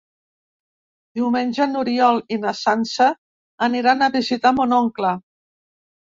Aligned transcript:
Diumenge 1.17 1.67
n'Oriol 1.73 2.17
i 2.37 2.39
na 2.45 2.53
Sança 2.59 3.09
aniran 3.67 4.01
a 4.01 4.09
visitar 4.17 4.53
mon 4.61 4.73
oncle. 4.79 5.13